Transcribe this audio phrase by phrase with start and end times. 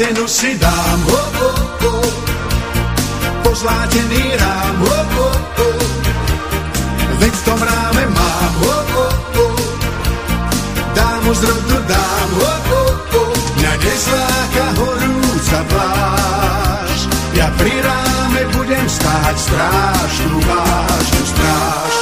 [0.00, 2.08] zlatenu si dám, oh, oh, oh.
[3.44, 5.80] pozlátený rám, oh, oh, oh.
[7.20, 9.60] veď v tom ráme mám, oh, oh, oh.
[10.96, 13.32] dámu z rodu dám, oh, oh, oh.
[13.60, 16.98] mňa nezláka horúca pláž,
[17.36, 21.94] ja pri ráme budem stáť stráž, tu vážnu stráž.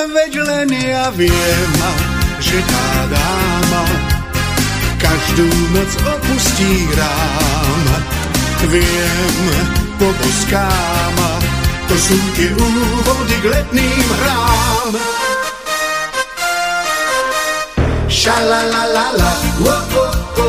[0.00, 1.72] Veď len ja viem,
[2.40, 4.09] že tá dáma
[5.00, 7.80] každú noc opustí rám.
[8.68, 11.16] Viem, poboskám,
[11.88, 14.92] to sú tie úvody k letným hrám.
[18.06, 19.32] Šalalalala,
[19.64, 20.48] wo, wo, wo.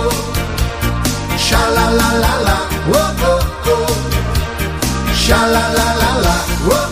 [1.40, 2.58] Šalalalala,
[2.92, 3.78] wo, wo, wo.
[5.16, 6.36] Šalalalala,
[6.68, 6.91] wo, wo.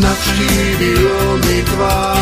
[0.00, 2.21] Navštívilo mi tvár.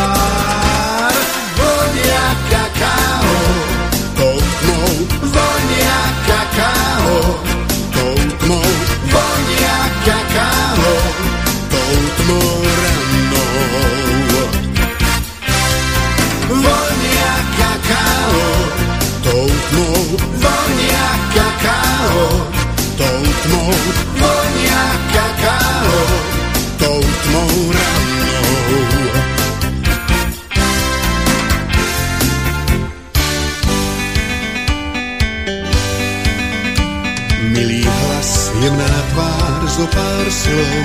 [40.41, 40.85] Slov,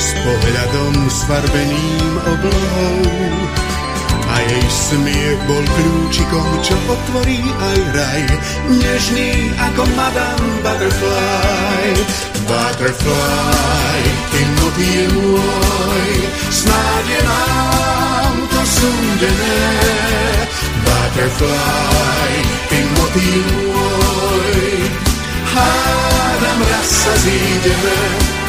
[0.00, 3.00] s pohľadom sfarbeným oblohou.
[4.30, 8.24] A jej smiech bol kľúčikom, čo otvorí aj raj,
[8.72, 11.88] nežný ako Madame Butterfly.
[12.48, 14.00] Butterfly,
[14.32, 16.10] ty motýl môj,
[16.48, 19.60] snáď je nám to súdené.
[20.86, 22.32] Butterfly,
[22.70, 24.56] ty motýl môj,
[25.52, 28.39] hádam raz sa zídeme.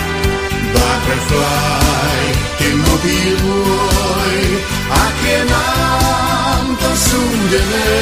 [2.62, 4.38] Ty motýl môj,
[4.94, 7.94] ak je nám to súdené.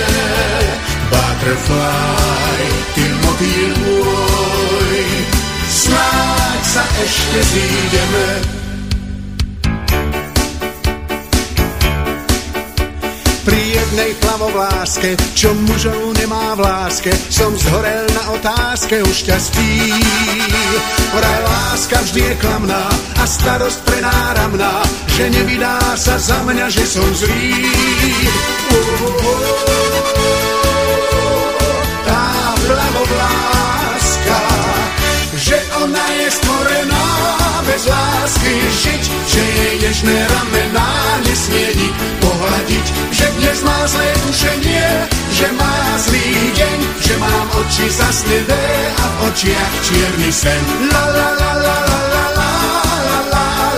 [1.07, 2.61] Butterfly,
[2.99, 4.99] ty motýl môj,
[5.71, 8.68] snáď sa ešte zídeme.
[13.89, 19.89] Pri jednej plamovláske, čo mužov nemá v láske, som zhorel na otázke o šťastí.
[21.17, 22.85] Vraj láska vždy je klamná
[23.17, 27.49] a starosť prenáramná, že nevydá sa za mňa, že som zlý.
[32.05, 32.29] Tá
[32.61, 34.41] plamovláska,
[35.33, 37.05] že ona je stvorená
[37.65, 38.53] bez lásky
[38.85, 40.89] žiť, že jej nežné ramená
[41.25, 44.87] nesmie nik pohľadiť, že dnes má zlé tušenie,
[45.35, 50.63] že má zlý deň, že mám oči zasnevé a v očiach čierny sen.
[50.87, 52.47] La la la la la la la
[53.03, 53.68] la la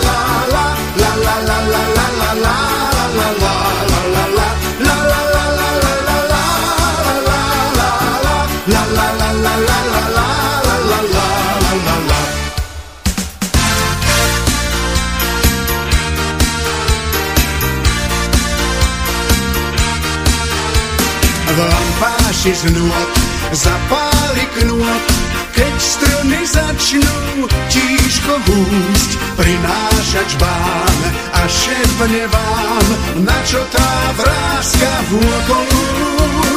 [22.50, 23.10] nôd
[23.54, 25.06] zapáli knôt,
[25.54, 31.00] keď struny začnú tížko húsť, prinášať žbán
[31.38, 32.88] a šepne vám,
[33.30, 35.66] na čo tá vrázka vôkol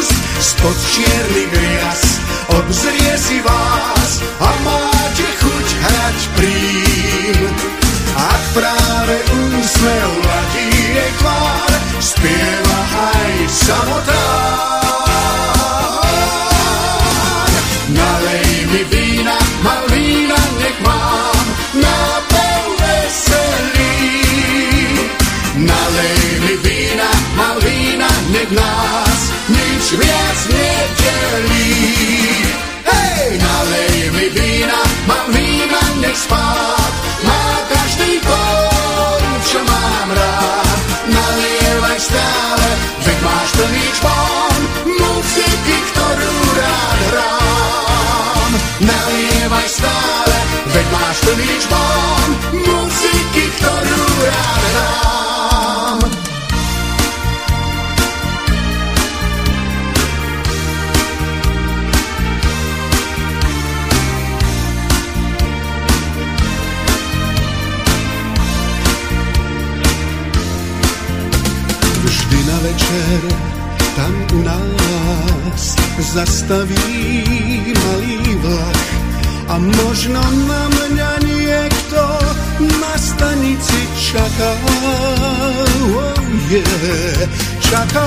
[0.01, 0.17] úst.
[0.41, 2.03] Spod čiernych rias
[2.49, 7.53] obzrie si vás a máte chuť hrať prím.
[8.17, 13.33] Ak práve úsmev ladí jej tvár, spieva aj
[17.89, 23.97] Nalej mi vína, mal vína, nech mám nápev veselý.
[25.55, 31.73] Nalej mi vína, mal vína, nech nás nič viac nedelí.
[32.85, 36.93] Hej, nalej mi vína, mám vína nech spát,
[37.25, 40.79] má každý tón, čo mám rád.
[41.05, 42.64] Nalievaj stále,
[51.65, 54.55] čpón, muziky, ktorú rád.
[72.05, 73.21] Vždy na večer
[73.97, 75.65] tam u nás
[76.15, 76.77] zastaví
[77.65, 78.79] malý vlak
[79.49, 81.24] a možno na mňa
[82.61, 84.51] na stanici čaká.
[84.65, 86.15] Oh,
[86.51, 87.27] yeah.
[87.61, 88.07] Čaká,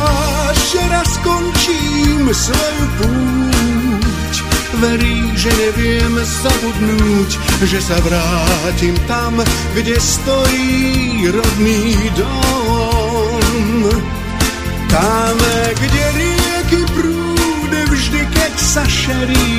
[0.53, 4.35] že raz skončím svoju púť.
[4.77, 7.31] Verí, že neviem zabudnúť,
[7.65, 9.41] že sa vrátim tam,
[9.73, 13.83] kde stojí rodný dom.
[14.88, 15.38] Tam,
[15.81, 19.57] kde rieky prúde vždy, keď sa šerí,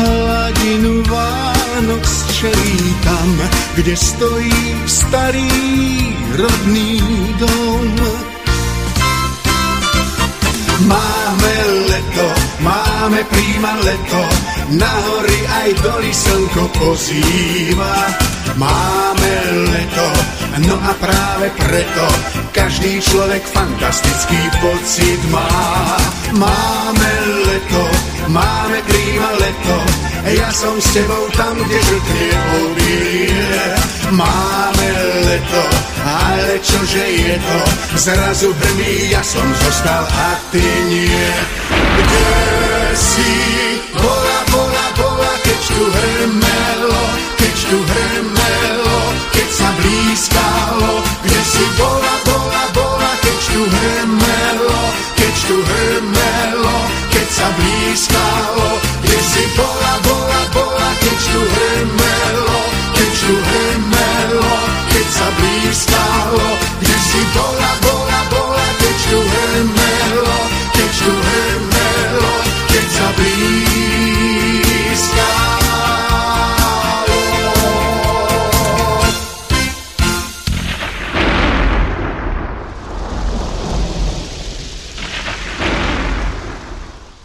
[0.00, 2.04] hladinu Vánok
[2.40, 3.28] zčerí tam,
[3.76, 5.52] kde stojí starý
[6.40, 7.04] rodný
[7.36, 7.92] dom.
[10.88, 11.54] Máme
[11.92, 12.26] leto,
[12.64, 14.24] máme príma leto,
[14.72, 18.08] na hory aj doly slnko pozýva.
[18.56, 19.32] Máme
[19.76, 20.08] leto,
[20.64, 22.06] no a práve preto
[22.56, 25.44] každý človek fantastický pocit má.
[26.40, 27.12] Máme
[27.52, 27.84] leto,
[28.32, 29.76] máme príma leto,
[30.36, 32.26] ja som s tebou tam, kde žltne
[32.62, 33.58] obilie.
[34.10, 34.88] Máme
[35.26, 35.62] leto,
[36.02, 37.60] ale čože je to,
[37.98, 41.30] zrazu hrmí, ja som zostal a ty nie.
[41.70, 42.30] Kde
[42.94, 43.32] si,
[43.94, 47.02] bola, bola, bola, keď tu hrmelo,
[47.38, 48.98] keď tu hrmelo,
[49.30, 50.92] keď sa blízkalo,
[51.22, 51.64] kde si?
[51.78, 54.80] Bola, bola, bola, keď tu hrmelo,
[55.14, 56.76] keď tu hrmelo,
[57.14, 58.68] keď sa blízkalo,
[59.06, 59.42] kde si?
[59.54, 60.09] Bola, bola,
[65.38, 66.46] blízkalo,
[66.80, 67.69] kde si bola,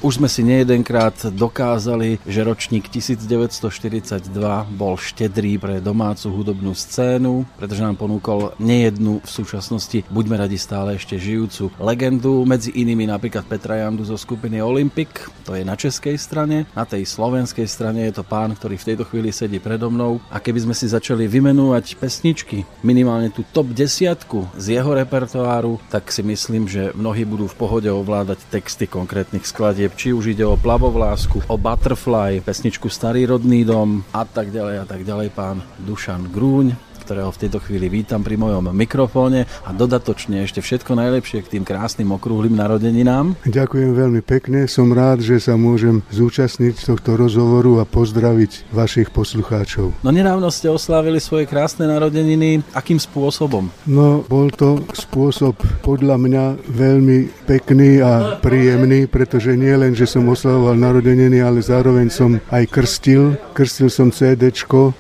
[0.06, 4.30] Už sme si nejedenkrát dokázali, že ročník 1942
[4.78, 11.02] bol štedrý pre domácu hudobnú scénu, pretože nám ponúkol nejednu v súčasnosti, buďme radi stále
[11.02, 16.22] ešte žijúcu legendu, medzi inými napríklad Petra Jandu zo skupiny Olympic, to je na českej
[16.22, 20.22] strane, na tej slovenskej strane je to pán, ktorý v tejto chvíli sedí predo mnou.
[20.30, 26.14] A keby sme si začali vymenúvať pesničky, minimálne tú top desiatku z jeho repertoáru, tak
[26.14, 30.60] si myslím, že mnohí budú v pohode ovládať texty konkrétnych skladieb či už ide o
[30.60, 36.28] plavovlásku, o Butterfly, pesničku Starý rodný dom a tak ďalej a tak ďalej pán Dušan
[36.30, 41.52] Grúň ktorého v tejto chvíli vítam pri mojom mikrofóne a dodatočne ešte všetko najlepšie k
[41.54, 43.38] tým krásnym okrúhlym narodeninám.
[43.46, 49.94] Ďakujem veľmi pekne, som rád, že sa môžem zúčastniť tohto rozhovoru a pozdraviť vašich poslucháčov.
[50.02, 52.66] No nedávno ste oslávili svoje krásne narodeniny.
[52.74, 53.70] Akým spôsobom?
[53.86, 60.26] No, bol to spôsob podľa mňa veľmi pekný a príjemný, pretože nie len, že som
[60.26, 63.38] oslavoval narodeniny, ale zároveň som aj krstil.
[63.54, 64.50] Krstil som CD,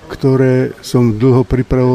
[0.06, 1.95] ktoré som dlho pripravoval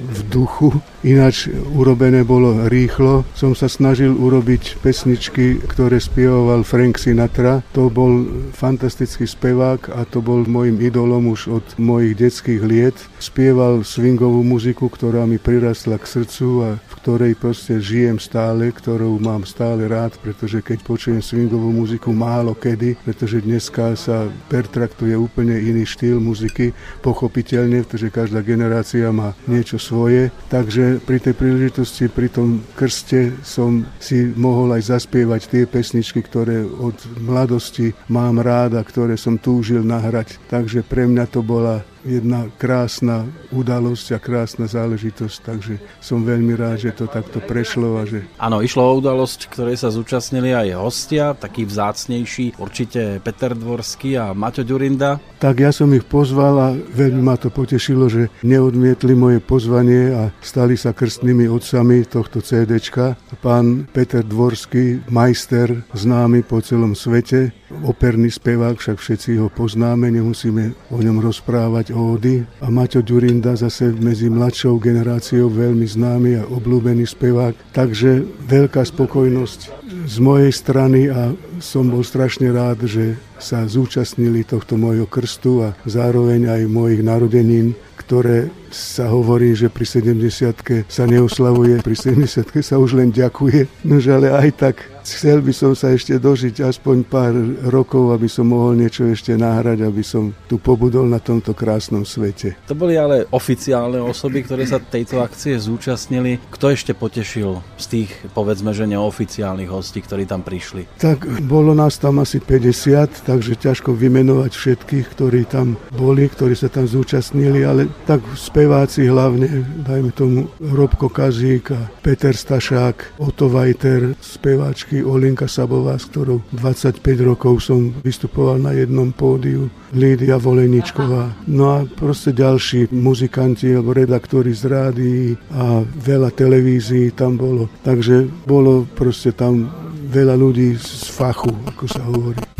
[0.00, 1.46] v duchu, ináč
[1.78, 3.22] urobené bolo rýchlo.
[3.38, 7.62] Som sa snažil urobiť pesničky, ktoré spievoval Frank Sinatra.
[7.78, 12.98] To bol fantastický spevák a to bol môjim idolom už od mojich detských liet.
[13.22, 19.22] Spieval swingovú muziku, ktorá mi prirastla k srdcu a v ktorej proste žijem stále, ktorou
[19.22, 25.54] mám stále rád, pretože keď počujem swingovú muziku málo kedy, pretože dneska sa pertraktuje úplne
[25.54, 26.74] iný štýl muziky,
[27.06, 30.34] pochopiteľne, pretože každá generácia má niečo svoje.
[30.50, 36.62] Takže pri tej príležitosti, pri tom krste som si mohol aj zaspievať tie pesničky, ktoré
[36.64, 40.38] od mladosti mám rád a ktoré som túžil nahrať.
[40.46, 46.86] Takže pre mňa to bola jedna krásna udalosť a krásna záležitosť, takže som veľmi rád,
[46.86, 47.98] že to takto prešlo.
[47.98, 48.22] A že...
[48.38, 54.30] Áno, išlo o udalosť, ktorej sa zúčastnili aj hostia, taký vzácnejší, určite Peter Dvorský a
[54.30, 55.18] Maťo Ďurinda.
[55.42, 60.22] Tak ja som ich pozval a veľmi ma to potešilo, že neodmietli moje pozvanie a
[60.38, 63.18] stali sa krstnými otcami tohto CDčka.
[63.42, 67.50] Pán Peter Dvorský, majster, známy po celom svete,
[67.84, 72.46] operný spevák, však všetci ho poznáme, nemusíme o ňom rozprávať ódy.
[72.62, 77.76] A Maťo Ďurinda zase medzi mladšou generáciou veľmi známy a obľúbený spevák.
[77.76, 79.60] Takže veľká spokojnosť
[80.06, 85.68] z mojej strany a som bol strašne rád, že sa zúčastnili tohto môjho krstu a
[85.84, 92.76] zároveň aj mojich narodenín ktoré sa hovorí, že pri 70 sa neoslavuje, pri 70 sa
[92.78, 93.66] už len ďakuje.
[93.82, 94.76] Nože ale aj tak
[95.06, 97.32] chcel by som sa ešte dožiť aspoň pár
[97.70, 102.58] rokov, aby som mohol niečo ešte nahrať, aby som tu pobudol na tomto krásnom svete.
[102.66, 106.42] To boli ale oficiálne osoby, ktoré sa tejto akcie zúčastnili.
[106.50, 110.98] Kto ešte potešil z tých, povedzme, že neoficiálnych hostí, ktorí tam prišli?
[110.98, 116.70] Tak bolo nás tam asi 50, takže ťažko vymenovať všetkých, ktorí tam boli, ktorí sa
[116.70, 124.14] tam zúčastnili, ale tak speváci hlavne, dajme tomu Robko Kazík a Peter Stašák, Otto Vajter,
[124.22, 131.34] speváčky Olinka Sabová, s ktorou 25 rokov som vystupoval na jednom pódiu, Lídia Voleničková.
[131.50, 137.66] No a proste ďalší muzikanti alebo redaktori z rádií a veľa televízií tam bolo.
[137.82, 139.66] Takže bolo proste tam
[140.06, 142.55] veľa ľudí z fachu, ako sa hovorí.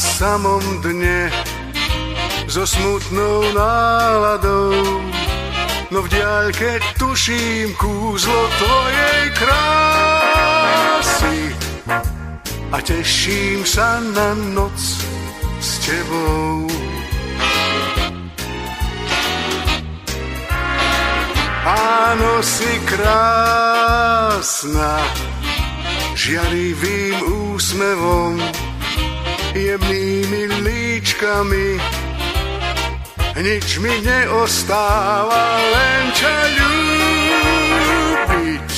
[0.00, 1.28] Samom dne
[2.48, 4.72] so smutnou náladou.
[5.92, 11.38] No v diaľke tuším kúzlo tvojej krásy
[12.72, 15.04] a teším sa na noc
[15.60, 16.64] s tebou.
[21.70, 24.96] Áno, si krásna,
[26.16, 27.20] žiarivým
[27.52, 28.40] úsmevom
[29.54, 31.68] jemnými líčkami.
[33.40, 38.70] Nič mi neostáva, len ťa ľúbiť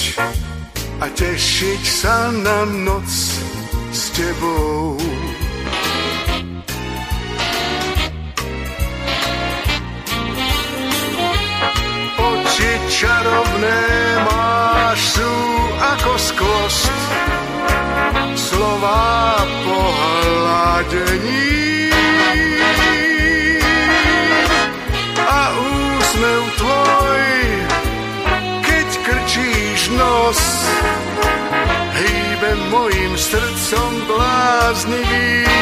[1.03, 3.11] a tešiť sa na noc
[3.91, 4.95] s tebou.
[12.23, 13.83] Oči čarovné
[14.93, 15.33] máš sú
[15.81, 16.93] ako skvost,
[18.37, 21.49] slova pohľadení.
[25.17, 27.25] A úsmev tvoj,
[28.69, 30.69] keď krčíš nos,
[31.97, 35.57] hýbe mojim srdcom bláznivým.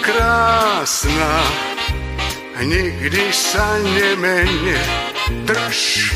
[0.00, 1.44] Krásna,
[2.64, 5.03] nikdy sa nemeň,
[5.42, 6.14] drž,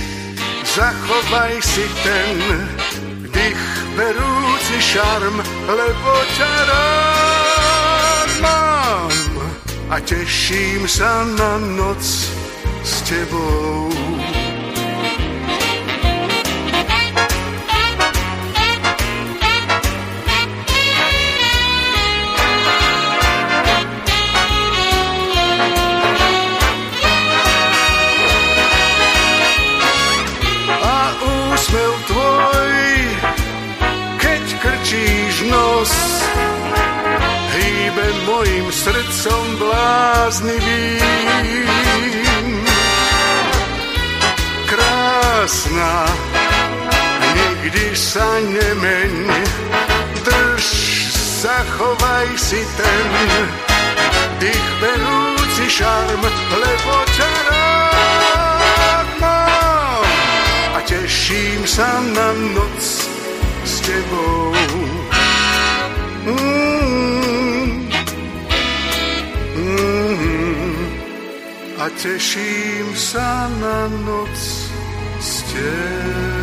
[0.63, 2.39] zachovaj si ten
[3.35, 3.65] dých
[3.99, 9.35] berúci šarm, lebo ťa rád mám
[9.91, 12.31] a teším sa na noc
[12.85, 14.18] s tebou.
[39.29, 41.01] Srdcom bláznivým.
[44.69, 46.09] Krásna,
[47.37, 49.13] nikdy sa nemeň,
[50.25, 50.65] drž,
[51.45, 53.09] zachovaj si ten
[54.41, 60.05] dých berúci šarm, lebo ťa rád mám
[60.77, 63.09] a teším sa na noc
[63.65, 64.57] s tebou.
[71.95, 74.39] Teším sa na noc
[75.23, 76.38] s tebou.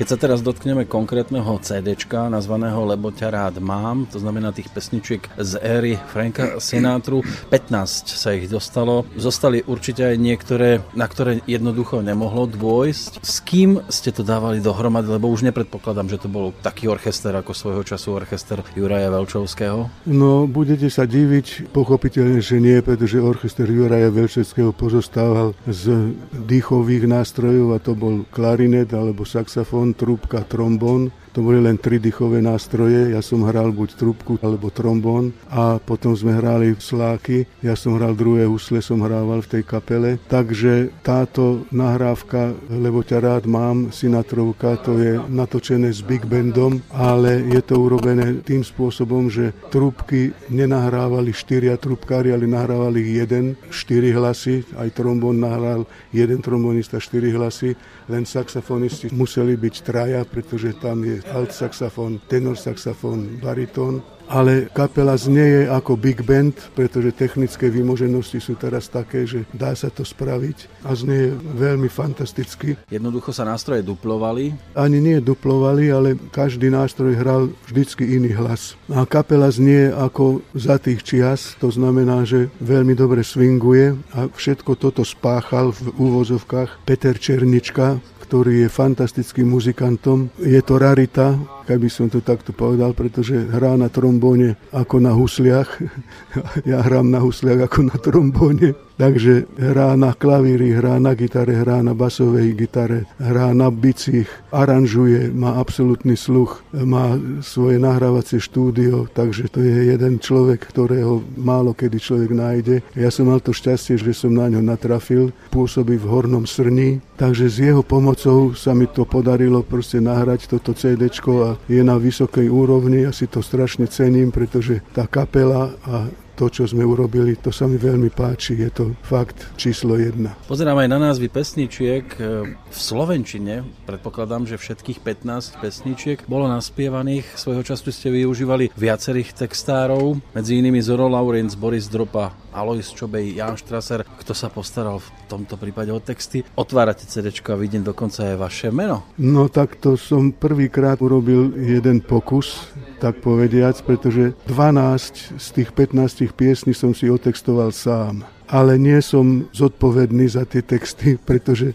[0.00, 5.28] Keď sa teraz dotkneme konkrétneho CD, nazvaného Lebo ťa rád mám, to znamená tých pesničiek
[5.36, 7.20] z éry Franka Sinatru,
[7.52, 9.04] 15 sa ich dostalo.
[9.20, 13.20] Zostali určite aj niektoré, na ktoré jednoducho nemohlo dôjsť.
[13.20, 17.52] S kým ste to dávali dohromady, lebo už nepredpokladám, že to bol taký orchester ako
[17.52, 20.08] svojho času orchester Juraja Velčovského?
[20.08, 27.76] No, budete sa diviť, pochopiteľne, že nie, pretože orchester Juraja Velčovského pozostával z dýchových nástrojov
[27.76, 31.12] a to bol klarinet alebo saxofón, trúbka, trombón.
[31.30, 33.14] To boli len tri dychové nástroje.
[33.14, 37.46] Ja som hral buď trubku alebo trombón a potom sme hrali sláky.
[37.62, 40.18] Ja som hral druhé husle, som hrával v tej kapele.
[40.26, 47.46] Takže táto nahrávka, lebo ťa rád mám, Sinatrovka, to je natočené s big bandom, ale
[47.46, 54.66] je to urobené tým spôsobom, že trúbky nenahrávali štyria trúbkári, ale nahrávali jeden, štyri hlasy,
[54.74, 57.78] aj trombón nahral jeden trombonista, štyri hlasy,
[58.10, 65.18] len saxofonisti museli byť traja, pretože tam je alt saxofón, tenor saxofón, baritón ale kapela
[65.18, 70.86] znieje ako big band, pretože technické vymoženosti sú teraz také, že dá sa to spraviť
[70.86, 72.78] a znieje veľmi fantasticky.
[72.86, 74.54] Jednoducho sa nástroje duplovali?
[74.78, 78.78] Ani nie duplovali, ale každý nástroj hral vždycky iný hlas.
[78.86, 84.78] A kapela znie ako za tých čias, to znamená, že veľmi dobre swinguje a všetko
[84.78, 87.98] toto spáchal v úvozovkách Peter Černička,
[88.30, 90.30] ktorý je fantastickým muzikantom.
[90.38, 91.34] Je to rarita,
[91.70, 95.70] keby som to takto povedal, pretože hrá na trombóne ako na husliach.
[96.70, 98.74] ja hrám na husliach ako na trombóne.
[99.00, 105.32] Takže hrá na klavíri, hrá na gitare, hrá na basovej gitare, hrá na bicích, aranžuje,
[105.32, 111.96] má absolútny sluch, má svoje nahrávacie štúdio, takže to je jeden človek, ktorého málo kedy
[111.96, 112.76] človek nájde.
[112.92, 117.48] Ja som mal to šťastie, že som na ňo natrafil, pôsobí v Hornom Srní, takže
[117.48, 122.46] s jeho pomocou sa mi to podarilo proste nahrať toto CD a je na vysokej
[122.48, 123.04] úrovni.
[123.04, 126.08] Ja si to strašne cením, pretože tá kapela a
[126.40, 128.56] to, čo sme urobili, to sa mi veľmi páči.
[128.56, 130.32] Je to fakt číslo jedna.
[130.48, 133.60] Pozerám aj na názvy pesničiek e, v Slovenčine.
[133.84, 137.28] Predpokladám, že všetkých 15 pesničiek bolo naspievaných.
[137.36, 143.54] Svojho času ste využívali viacerých textárov, medzi inými Zoro Laurenc, Boris Dropa, Alois Čobej, Jan
[143.54, 144.02] Štraser.
[144.02, 146.42] Kto sa postaral v tomto prípade o texty?
[146.58, 149.06] Otvárate CD a vidím dokonca aj vaše meno.
[149.22, 156.26] No tak to som prvýkrát urobil jeden pokus, tak povediac, pretože 12 z tých 15
[156.26, 158.26] tých piesní som si otextoval sám.
[158.50, 161.70] Ale nie som zodpovedný za tie texty, pretože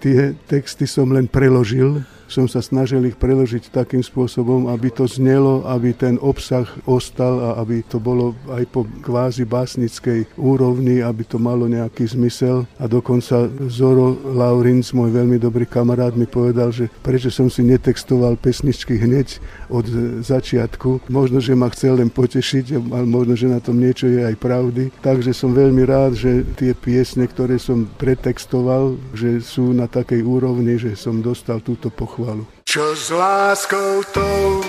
[0.00, 5.66] tie texty som len preložil som sa snažil ich preložiť takým spôsobom, aby to znelo,
[5.66, 11.38] aby ten obsah ostal a aby to bolo aj po kvázi básnickej úrovni, aby to
[11.38, 12.66] malo nejaký zmysel.
[12.78, 18.38] A dokonca Zoro Laurinc, môj veľmi dobrý kamarát, mi povedal, že prečo som si netextoval
[18.38, 19.86] pesničky hneď od
[20.22, 21.08] začiatku.
[21.10, 24.90] Možno, že ma chcel len potešiť, ale možno, že na tom niečo je aj pravdy.
[25.02, 30.78] Takže som veľmi rád, že tie piesne, ktoré som pretextoval, že sú na takej úrovni,
[30.78, 32.46] že som dostal túto pochvalu.
[32.66, 34.60] Čo s láskou tou,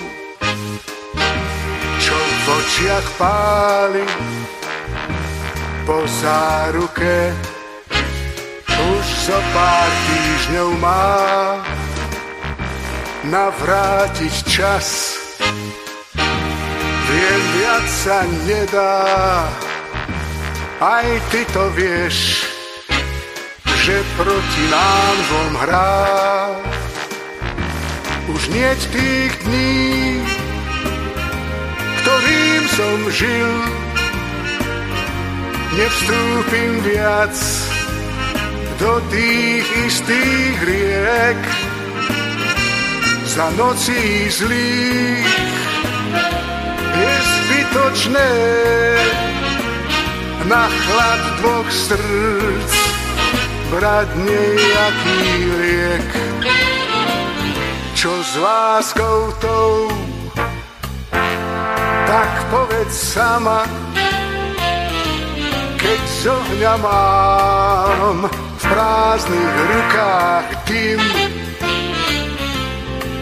[1.98, 4.04] čo v očiach páli,
[5.88, 7.32] po záruke
[8.78, 11.08] už zo pár týždňov má
[13.28, 15.16] navrátiť čas.
[17.08, 19.00] Viem, viac sa nedá,
[20.80, 22.44] aj ty to vieš,
[23.84, 26.04] že proti nám dvom hrá
[28.28, 30.20] už nie tých dní,
[32.04, 33.52] ktorým som žil.
[35.78, 37.36] Nevstúpim viac
[38.82, 41.67] do tých istých riek
[43.28, 45.28] za nocí zlých.
[46.98, 48.32] Je zbytočné
[50.48, 52.72] na chlad dvoch srdc
[53.68, 55.20] brať nejaký
[55.60, 56.08] liek
[57.98, 59.90] čo s láskou tou,
[62.06, 63.66] tak povedz sama,
[65.74, 71.02] keď z ohňa mám v prázdnych rukách dym,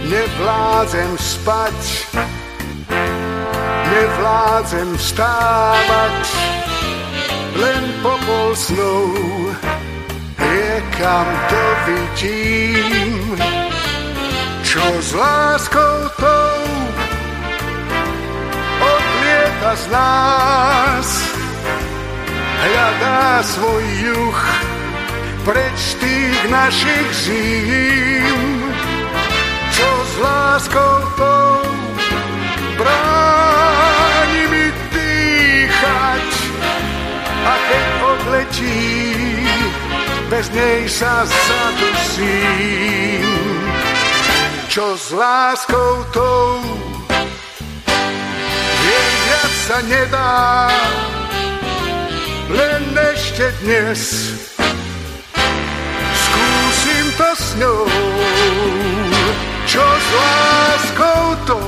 [0.06, 1.78] nevládzem spať,
[3.90, 6.18] nevládzem vstávať,
[7.56, 9.02] len popol snou
[10.38, 13.36] je kam to vidím.
[14.66, 16.58] Čo s láskou tou
[18.76, 21.08] odlieta z nás,
[22.60, 24.42] hľadá svoj juch
[25.46, 28.65] preč tých našich zím,
[29.76, 31.60] čo s láskou tou
[32.80, 36.24] bráni mi dýchať?
[37.46, 38.88] A keď odletí,
[40.32, 43.28] bez nej sa zadusím.
[44.72, 46.60] Čo s láskou tou
[48.80, 50.68] viem, viac sa nedá,
[52.52, 54.00] len ešte dnes.
[56.12, 57.88] Skúsim to s ňou,
[59.76, 61.64] čo s láskou tou.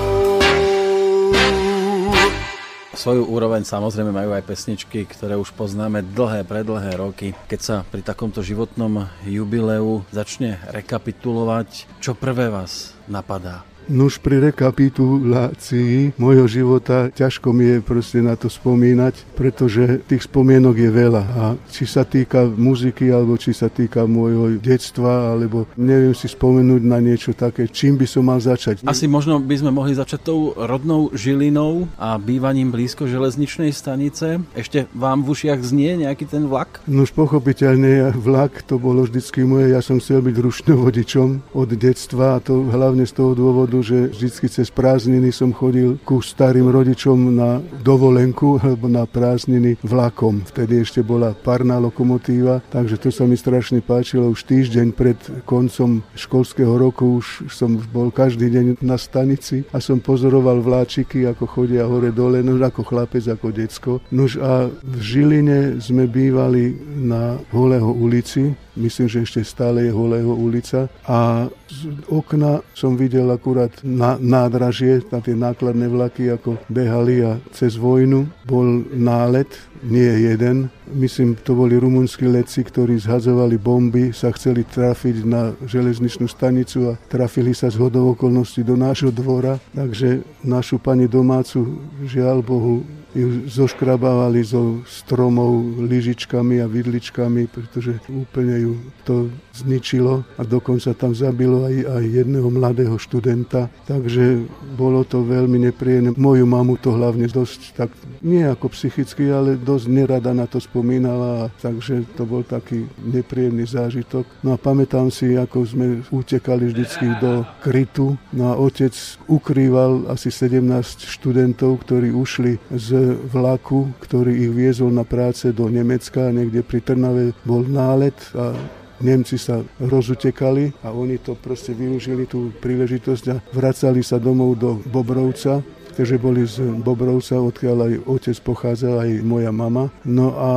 [2.97, 7.37] Svoju úroveň samozrejme majú aj pesničky, ktoré už poznáme dlhé, predlhé roky.
[7.47, 13.65] Keď sa pri takomto životnom jubileu začne rekapitulovať, čo prvé vás napadá?
[13.89, 20.77] Nuž pri rekapitulácii môjho života ťažko mi je proste na to spomínať, pretože tých spomienok
[20.77, 21.23] je veľa.
[21.25, 26.85] A či sa týka muziky, alebo či sa týka môjho detstva, alebo neviem si spomenúť
[26.85, 28.85] na niečo také, čím by som mal začať.
[28.85, 34.45] Asi možno by sme mohli začať tou rodnou Žilinou a bývaním blízko železničnej stanice.
[34.53, 36.85] Ešte vám v ušiach znie nejaký ten vlak?
[36.85, 39.73] Nuž pochopiteľne, vlak to bolo vždycky moje.
[39.73, 44.49] Ja som chcel byť rušňovodičom od detstva a to hlavne z toho dôvodu, že vždy
[44.49, 50.47] cez prázdniny som chodil ku starým rodičom na dovolenku alebo na prázdniny vlakom.
[50.49, 54.33] Vtedy ešte bola parná lokomotíva, takže to sa mi strašne páčilo.
[54.33, 59.99] Už týždeň pred koncom školského roku už som bol každý deň na stanici a som
[59.99, 63.93] pozoroval vláčiky, ako chodia hore-dole, no ako chlapec, ako decko.
[64.15, 70.31] Nož a v Žiline sme bývali na Holého ulici, myslím, že ešte stále je Holého
[70.31, 77.25] ulica a z okna som videl akurát na, nádražie, na tie nákladné vlaky, ako behali
[77.27, 79.49] a cez vojnu bol nálet,
[79.83, 80.71] nie jeden.
[80.91, 86.99] Myslím, to boli rumunskí letci, ktorí zhadzovali bomby, sa chceli trafiť na železničnú stanicu a
[87.07, 89.61] trafili sa z hodou okolností do nášho dvora.
[89.77, 92.83] Takže našu pani domácu, žiaľ Bohu,
[93.17, 98.73] ju zoškrabávali so stromov, lyžičkami a vidličkami, pretože úplne ju
[99.09, 103.73] to zničilo a dokonca tam zabilo aj, aj jedného mladého študenta.
[103.89, 104.45] Takže
[104.77, 106.13] bolo to veľmi nepríjemné.
[106.15, 107.91] Moju mamu to hlavne dosť tak,
[108.21, 114.29] nie ako psychicky, ale dosť nerada na to spomínala, takže to bol taký nepríjemný zážitok.
[114.45, 118.21] No a pamätám si, ako sme utekali vždycky do krytu.
[118.31, 118.93] No a otec
[119.27, 122.98] ukrýval asi 17 študentov, ktorí ušli z
[123.29, 128.57] vlaku, ktorý ich viezol na práce do Nemecka, niekde pri Trnave bol nálet a
[128.99, 134.83] Nemci sa rozutekali a oni to proste využili tú príležitosť a vracali sa domov do
[134.91, 135.63] Bobrovca,
[135.95, 139.95] takže boli z Bobrovca, odkiaľ aj otec pochádzal, aj moja mama.
[140.03, 140.51] No a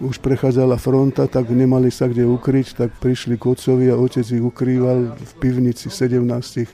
[0.00, 4.42] už prechádzala fronta, tak nemali sa kde ukryť, tak prišli k otcovi a otec ich
[4.42, 6.22] ukrýval v pivnici 17,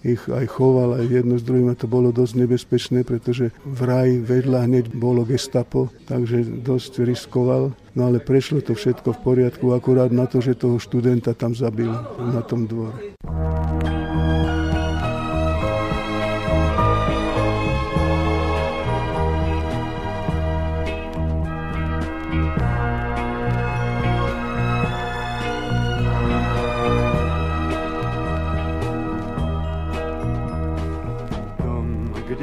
[0.04, 4.10] ich aj choval aj jedno s druhým a to bolo dosť nebezpečné, pretože v raj
[4.20, 7.72] vedľa hneď bolo gestapo, takže dosť riskoval.
[7.94, 11.90] No ale prešlo to všetko v poriadku, akurát na to, že toho študenta tam zabil
[12.18, 13.14] na tom dvore.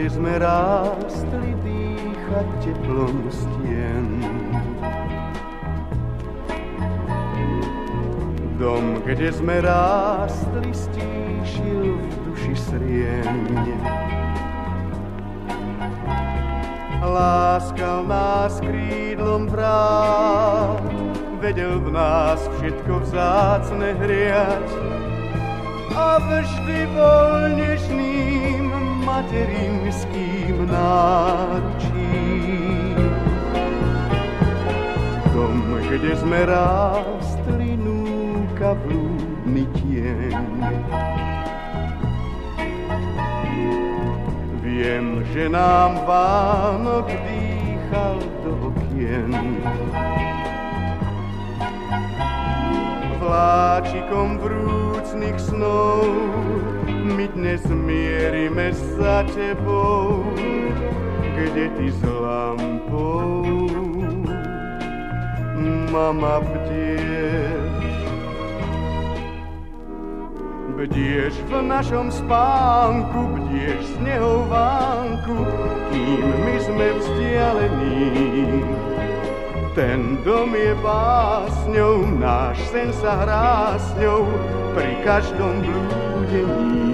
[0.09, 4.07] Sme rástli dýchať teplom stien.
[8.57, 13.45] Dom, kde sme rástli, stíšil v duši srieň.
[17.01, 20.81] Láskal nás krídlom vrát,
[21.41, 24.69] vedel v nás všetko vzácne hriať
[25.97, 28.60] a vždy bol nežným
[29.11, 32.15] materinským náručím.
[35.35, 40.39] Dom, kde sme rástli, núka blúdny tieň.
[44.63, 49.59] Viem, že nám Vánok dýchal do okien.
[53.19, 56.07] Vláčikom vrúcných snov
[57.11, 60.23] my dnes mierime za tebou,
[61.35, 63.43] kde ty s lampou,
[65.91, 67.95] mama bdieš.
[70.71, 75.35] Bdieš v našom spánku, bdieš z neho vánku,
[75.91, 78.80] kým my sme vzdialení.
[79.71, 84.27] Ten dom je básňou, náš sen sa hrá s ňou
[84.75, 86.91] pri každom blúdení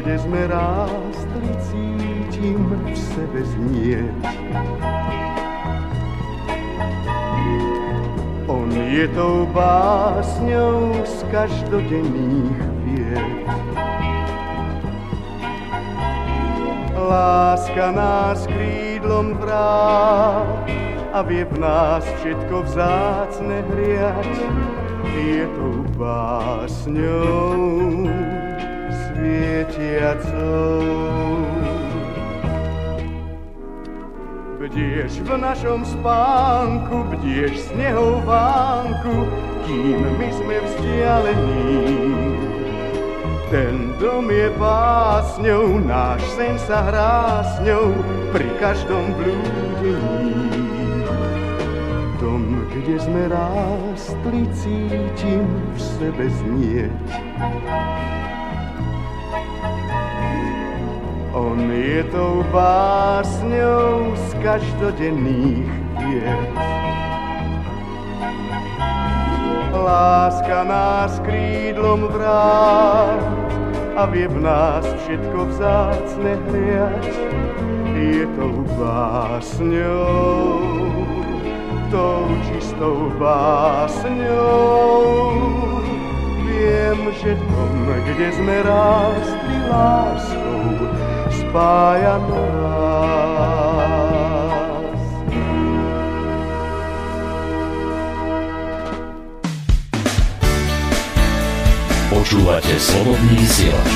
[0.00, 4.16] kde sme rástli, cítim v sebe znieť.
[8.48, 13.44] On je tou básňou z každodenných vied.
[16.96, 18.48] Láska nás
[19.10, 20.70] krídlom vrát,
[21.10, 24.38] a vie v nás všetko vzácne hriať.
[25.18, 27.58] Je tou básňou
[29.10, 30.86] svietiacou.
[34.62, 39.26] Bdieš v našom spánku, bdieš snehou vánku,
[39.66, 42.09] kým my sme vzdialení.
[43.50, 47.90] Ten dom je básňou, náš sen sa hrá s ňou
[48.30, 50.38] pri každom blúdení.
[52.22, 57.06] Dom, kde sme rástli, cítim v sebe znieť.
[61.34, 66.50] On je tou básňou z každodenných vied.
[69.74, 73.39] Láska nás krídlom vrát
[74.00, 77.04] a vie v nás všetko vzácne hriať.
[78.00, 80.56] Je tou básňou,
[81.92, 85.04] tou čistou básňou.
[86.48, 90.88] Viem, že dom, kde sme rástli láskou,
[91.44, 92.69] spája nás.
[102.30, 103.90] Počúvate slobodný vysielač.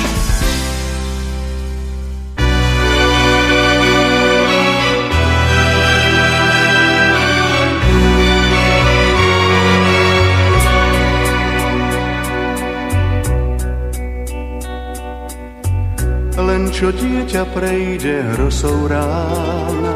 [16.35, 19.95] Len čo dieťa prejde hrosou rána,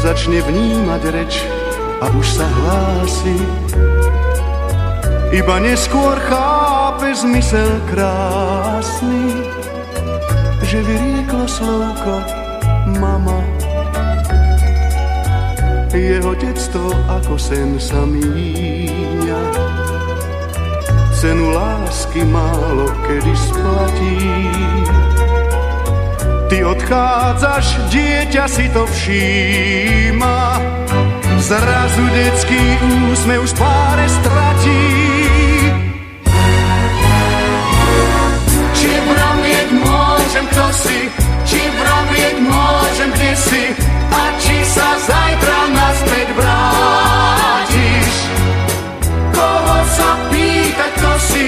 [0.00, 1.44] začne vnímať reč
[2.00, 3.36] a už sa hlási.
[5.32, 9.32] Iba neskôr chápe zmysel krásny,
[10.60, 12.20] že vyrieklo slovko
[13.00, 13.40] mama.
[15.96, 19.40] Jeho detstvo ako sen sa míňa,
[21.16, 24.20] cenu lásky málo kedy splatí.
[26.52, 30.60] Ty odchádzaš, dieťa si to všíma,
[31.40, 32.60] zrazu detský
[33.08, 35.11] úsmev z tváre stratí.
[40.72, 40.98] Si,
[41.44, 43.62] či vravieť môžem, kde si,
[44.12, 48.14] a či sa zajtra naspäť vrátiš.
[49.36, 51.46] Koho sa pýtať, kto si,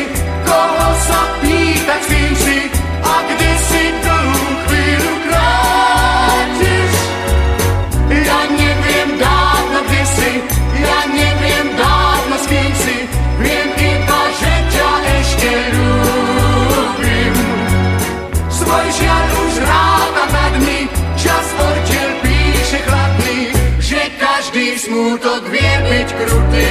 [25.24, 26.68] Život vie byť krutý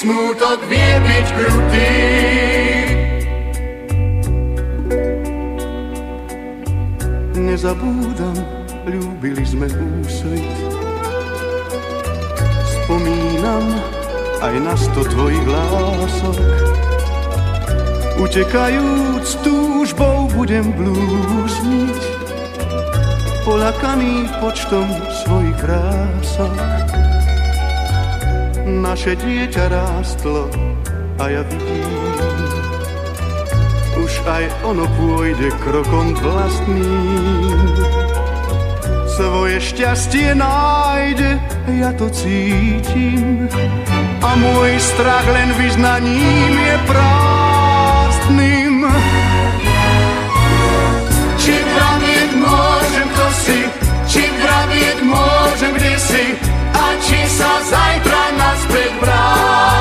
[0.00, 1.92] Smutok vie byť krutý
[7.40, 8.29] Nezabúdam
[9.20, 9.68] ľúbili sme
[10.00, 10.48] úsvit.
[12.72, 13.68] Spomínam
[14.40, 16.40] aj na sto tvojich lások.
[18.16, 22.00] Utekajúc túžbou budem blúzniť,
[23.44, 24.88] polakaný počtom
[25.20, 26.56] svojich krások.
[28.64, 30.48] Naše dieťa rástlo
[31.20, 32.48] a ja vidím,
[34.00, 37.68] už aj ono pôjde krokom vlastným.
[39.20, 41.36] Svoje šťastie nájde,
[41.76, 43.44] ja to cítim,
[44.24, 48.74] a môj strach len vyznaním je prázdnym.
[51.36, 53.60] Či vravieť môžem, kto si,
[54.08, 56.24] či vravieť môžem, kde si,
[56.72, 59.79] a či sa zajtra naspäť vrátiš.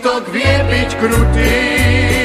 [0.00, 2.19] Smútok vie byť krutý.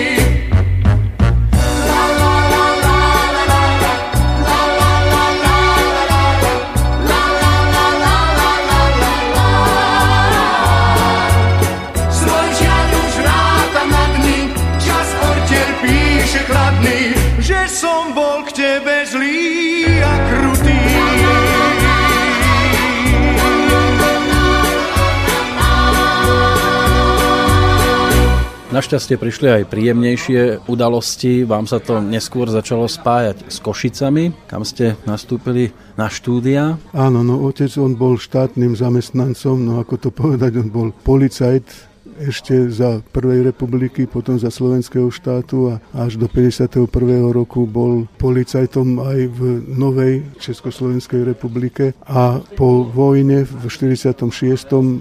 [28.76, 31.48] Našťastie prišli aj príjemnejšie udalosti.
[31.48, 36.76] Vám sa to neskôr začalo spájať s Košicami, kam ste nastúpili na štúdia.
[36.92, 42.72] Áno, no otec, on bol štátnym zamestnancom, no ako to povedať, on bol policajt ešte
[42.72, 46.88] za Prvej republiky, potom za Slovenského štátu a až do 51.
[47.32, 54.24] roku bol policajtom aj v Novej Československej republike a po vojne v 46.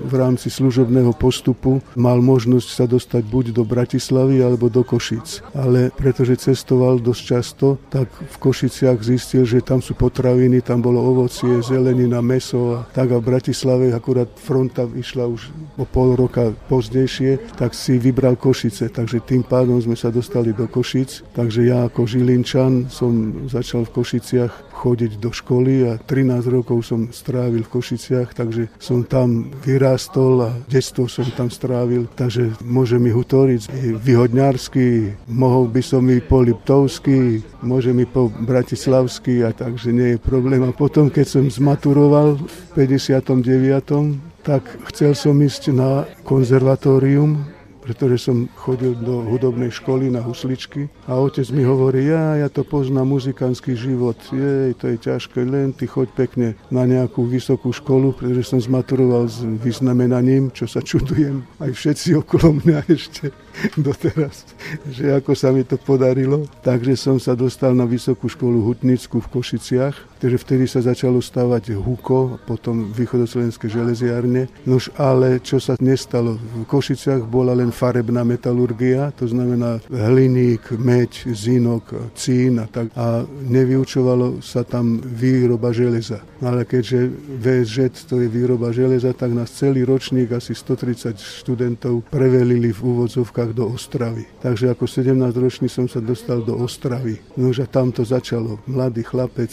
[0.02, 5.54] v rámci služobného postupu mal možnosť sa dostať buď do Bratislavy alebo do Košic.
[5.54, 10.98] Ale pretože cestoval dosť často, tak v Košiciach zistil, že tam sú potraviny, tam bolo
[10.98, 16.50] ovocie, zelenina, meso a tak a v Bratislave akurát fronta išla už o pol roka
[16.66, 18.88] pozdej bližšie, tak si vybral Košice.
[18.88, 21.36] Takže tým pádom sme sa dostali do Košic.
[21.36, 27.12] Takže ja ako Žilinčan som začal v Košiciach chodiť do školy a 13 rokov som
[27.12, 33.12] strávil v Košiciach, takže som tam vyrástol a detstvo som tam strávil, takže môže mi
[33.12, 33.68] hutoriť
[34.00, 40.18] vyhodňársky, mohol by som i po Liptovsky, môže mi po Bratislavsky a takže nie je
[40.18, 40.64] problém.
[40.64, 47.48] A potom, keď som zmaturoval v 59 tak chcel som ísť na konzervatórium,
[47.80, 52.64] pretože som chodil do hudobnej školy na husličky a otec mi hovorí, ja, ja to
[52.64, 58.16] poznám muzikánsky život, jej, to je ťažké, len ty choď pekne na nejakú vysokú školu,
[58.16, 63.32] pretože som zmaturoval s vyznamenaním, čo sa čudujem, aj všetci okolo mňa ešte
[63.86, 64.46] doteraz,
[64.88, 66.46] že ako sa mi to podarilo.
[66.62, 71.76] Takže som sa dostal na vysokú školu Hutnickú v Košiciach, takže vtedy sa začalo stavať
[71.76, 74.48] HUKO, potom východoslovenské železiárne.
[74.66, 81.28] Nož ale čo sa nestalo, v Košiciach bola len farebná metalurgia, to znamená hliník, meď,
[81.30, 82.88] zinok, cín a tak.
[82.96, 86.24] A nevyučovalo sa tam výroba železa.
[86.44, 87.08] Ale keďže
[87.40, 87.76] VSŽ
[88.08, 93.56] to je výroba železa, tak nás celý ročník, asi 130 študentov, prevelili v úvodzovkách cestách
[93.56, 94.24] do Ostravy.
[94.40, 97.20] Takže ako 17-ročný som sa dostal do Ostravy.
[97.36, 98.64] No a tam to začalo.
[98.64, 99.52] Mladý chlapec,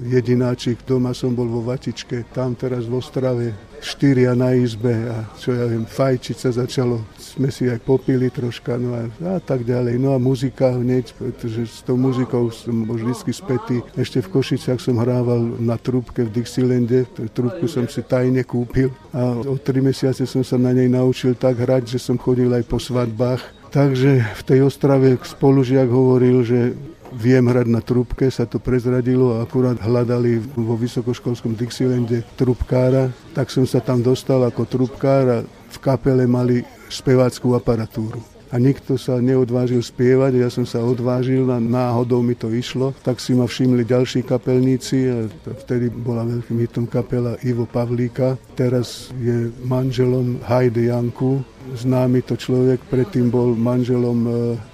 [0.00, 5.56] jedináčik, doma som bol vo Vatičke, tam teraz v Ostrave štyria na izbe a čo
[5.56, 7.00] ja viem, fajčiť sa začalo.
[7.16, 9.96] Sme si aj popili troška no a, a tak ďalej.
[9.96, 13.80] No a muzika hneď, pretože s tou muzikou som bol vždy spätý.
[13.96, 19.34] Ešte v Košiciach som hrával na trúbke v Dixilande, trúbku som si tajne kúpil a
[19.34, 22.76] o tri mesiace som sa na nej naučil tak hrať, že som chodil aj po
[22.76, 23.40] svadbách.
[23.70, 26.74] Takže v tej Ostrave spolužiak hovoril, že
[27.12, 33.50] viem hrať na trúbke, sa to prezradilo a akurát hľadali vo vysokoškolskom Dixilande trúbkára, tak
[33.50, 38.18] som sa tam dostal ako trúbkár a v kapele mali speváckú aparatúru.
[38.50, 43.22] A nikto sa neodvážil spievať, ja som sa odvážil a náhodou mi to išlo, tak
[43.22, 49.54] si ma všimli ďalší kapelníci a vtedy bola veľkým hitom kapela Ivo Pavlíka, teraz je
[49.62, 51.46] manželom Heide Janku,
[51.78, 54.30] známy to človek, predtým bol manželom e,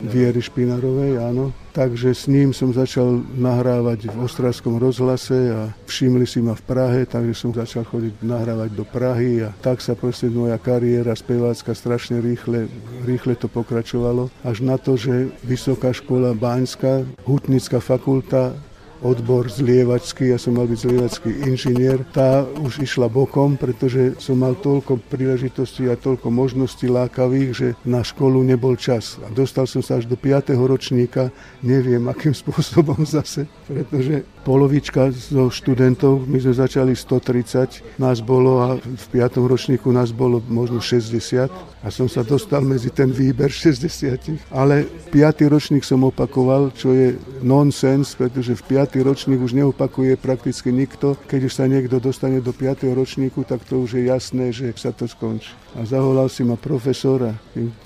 [0.09, 1.53] Viery Špinarovej, áno.
[1.77, 7.05] Takže s ním som začal nahrávať v Ostravskom rozhlase a všimli si ma v Prahe,
[7.05, 12.25] takže som začal chodiť nahrávať do Prahy a tak sa proste moja kariéra spevácka strašne
[12.25, 12.73] rýchle,
[13.05, 14.33] rýchle to pokračovalo.
[14.41, 18.57] Až na to, že Vysoká škola Báňska, Hutnická fakulta
[19.05, 24.57] odbor zlievačský, ja som mal byť zlievačský inžinier, tá už išla bokom, pretože som mal
[24.57, 29.21] toľko príležitostí a toľko možností lákavých, že na školu nebol čas.
[29.25, 30.57] A dostal som sa až do 5.
[30.57, 31.29] ročníka,
[31.61, 38.69] neviem akým spôsobom zase, pretože polovička zo študentov, my sme začali 130, nás bolo a
[38.79, 39.43] v 5.
[39.43, 44.51] ročníku nás bolo možno 60 a som sa dostal medzi ten výber 60.
[44.51, 45.47] Ale 5.
[45.47, 48.86] ročník som opakoval, čo je nonsens, pretože v 5.
[48.95, 51.19] ročník už neopakuje prakticky nikto.
[51.27, 52.87] Keď už sa niekto dostane do 5.
[52.95, 55.51] ročníku, tak to už je jasné, že sa to skončí.
[55.75, 57.35] A zavolal si ma profesora,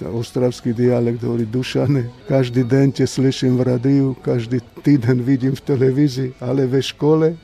[0.05, 6.31] ostravský dialekt hovorí Dušane, každý deň te slyším v radiu, každý týden vidím v televízii,
[6.45, 7.35] ale ve škole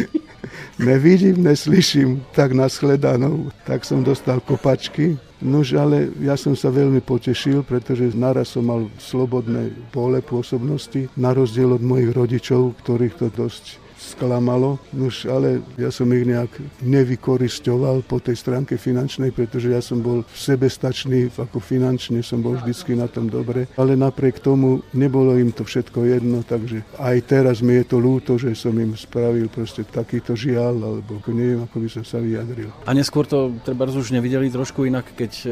[0.78, 3.52] nevidím, neslyším, tak nashledanou.
[3.66, 8.90] Tak som dostal kopačky, Nož, ale ja som sa veľmi potešil, pretože naraz som mal
[8.98, 15.90] slobodné pole pôsobnosti, na rozdiel od mojich rodičov, ktorých to dosť sklamalo, Nož, ale ja
[15.90, 16.48] som ich nejak
[16.86, 22.94] nevykoristoval po tej stránke finančnej, pretože ja som bol sebestačný, ako finančne som bol vždycky
[22.94, 27.82] na tom dobre, ale napriek tomu nebolo im to všetko jedno, takže aj teraz mi
[27.82, 32.04] je to ľúto, že som im spravil proste takýto žiaľ, alebo neviem, ako by som
[32.06, 32.70] sa vyjadril.
[32.86, 35.46] A neskôr to treba už nevideli trošku inak, keď e,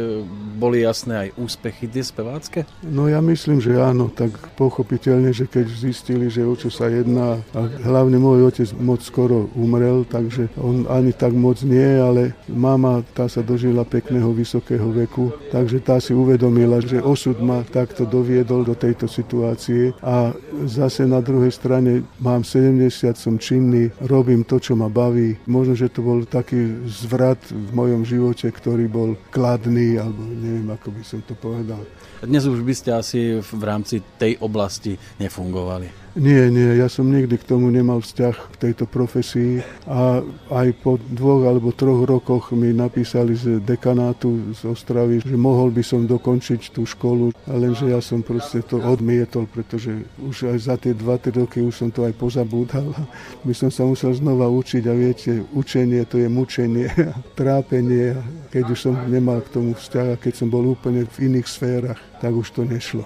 [0.61, 2.69] boli jasné aj úspechy tie spevácké?
[2.85, 7.41] No ja myslím, že áno, tak pochopiteľne, že keď zistili, že o čo sa jedná,
[7.57, 12.37] a hlavne môj môj otec moc skoro umrel, takže on ani tak moc nie, ale
[12.53, 18.05] mama tá sa dožila pekného vysokého veku, takže tá si uvedomila, že osud ma takto
[18.05, 20.37] doviedol do tejto situácie a
[20.69, 25.41] zase na druhej strane mám 70, som činný, robím to, čo ma baví.
[25.49, 30.93] Možno, že to bol taký zvrat v mojom živote, ktorý bol kladný, alebo neviem, ako
[30.93, 31.81] by som to povedal.
[32.21, 36.06] Dnes už by ste asi v rámci tej oblasti nefungovali.
[36.17, 40.97] Nie, nie, ja som nikdy k tomu nemal vzťah k tejto profesii a aj po
[40.97, 46.73] dvoch alebo troch rokoch mi napísali z dekanátu z Ostravy, že mohol by som dokončiť
[46.73, 51.61] tú školu, lenže ja som proste to odmietol, pretože už aj za tie 2-3 roky
[51.61, 52.97] už som to aj pozabúdal.
[53.45, 56.89] My som sa musel znova učiť a viete, učenie to je mučenie,
[57.39, 58.17] trápenie.
[58.49, 62.01] Keď už som nemal k tomu vzťah a keď som bol úplne v iných sférach,
[62.25, 63.05] tak už to nešlo.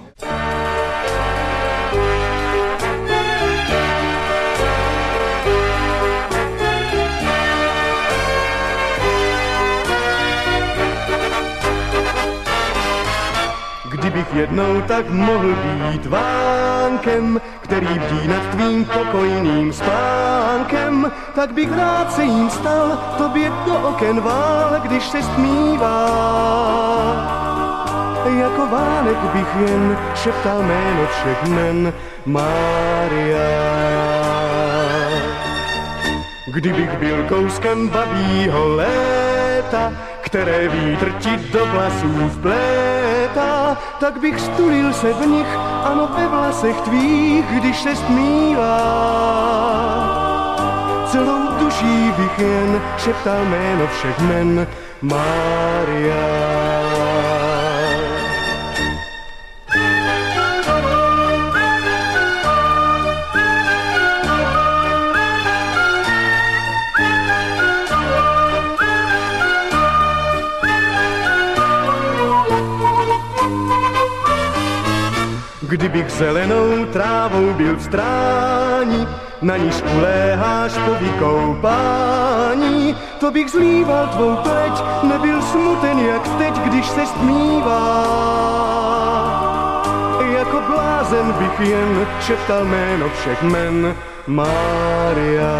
[14.41, 22.24] Jednou tak mohl být vánkem, který bdí nad tvým pokojným spánkem, tak bych rád se
[22.24, 26.07] jim stal, tobě do oken vál, když se stmívá.
[28.38, 31.93] Jako vánek bych jen šeptal jméno všech men
[32.26, 33.51] Mária.
[36.47, 42.89] Kdybych byl kouskem babího léta, které vítr ti do vlasů vplétá,
[44.00, 48.80] tak bych stulil se v nich, ano ve vlasech tvých, když se stmívá.
[51.06, 54.66] Celou duší bych jen šeptal jméno všech men
[55.02, 56.79] Mária.
[76.01, 79.09] Kdybych zelenou trávou byl v strání,
[79.42, 84.72] na níž uléháš po vykoupání, to bych zlíval tvou pleť,
[85.03, 88.05] nebyl smuten jak teď, když se stmívá.
[90.32, 93.96] Jako blázen bych jen šeptal jméno všech men
[94.26, 95.57] Mária.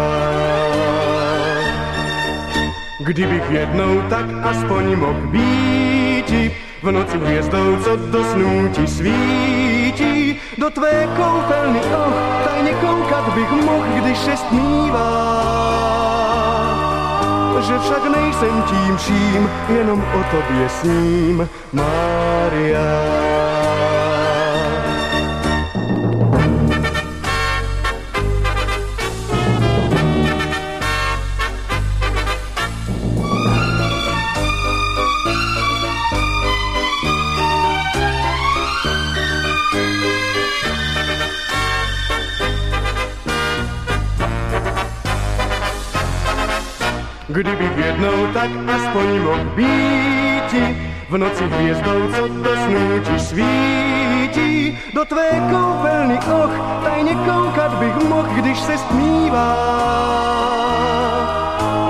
[2.99, 6.51] Kdybych jednou tak aspoň mohl být,
[6.83, 10.39] v noci hvězdou, co do snů ti svítí.
[10.57, 12.13] Do tvé koupelny, oh,
[12.45, 15.31] tajně koukat bych mohl, když se stmívá.
[17.67, 23.20] Že však nejsem tím vším, jenom o tobě sním, Mária.
[48.41, 50.51] Tak aspoň mohl být
[51.09, 54.77] v noci hvězdou, co do snů ti svítí.
[54.93, 59.57] Do tvé koupelny, och, tajně koukat bych mohl, když se stmívá.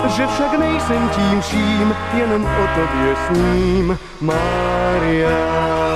[0.08, 5.91] Že však nejsem tím vším, jenom o tobě sním, Mária.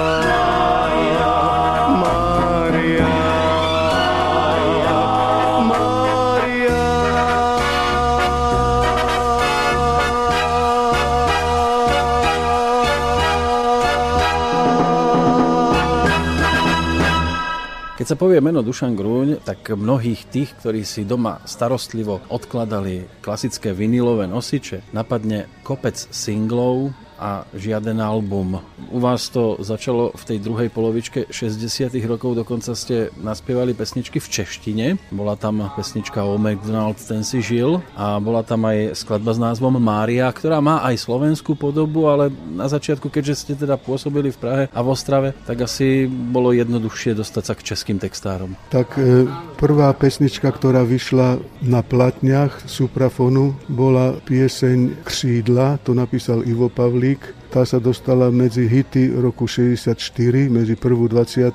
[18.06, 23.74] Keď sa povie meno Dušan Grúň, tak mnohých tých, ktorí si doma starostlivo odkladali klasické
[23.74, 28.60] vinilové nosiče, napadne kopec singlov, a žiaden album.
[28.92, 34.28] U vás to začalo v tej druhej polovičke 60 rokov, dokonca ste naspievali pesničky v
[34.28, 34.86] češtine.
[35.16, 39.80] Bola tam pesnička o McDonald, ten si žil a bola tam aj skladba s názvom
[39.80, 44.64] Mária, ktorá má aj slovenskú podobu, ale na začiatku, keďže ste teda pôsobili v Prahe
[44.70, 48.60] a v Ostrave, tak asi bolo jednoduchšie dostať sa k českým textárom.
[48.70, 56.68] Tak e, prvá pesnička, ktorá vyšla na platniach Suprafonu, bola pieseň Křídla, to napísal Ivo
[56.68, 59.96] Pavlík leak tá sa dostala medzi hity roku 64,
[60.52, 61.48] medzi prvú 20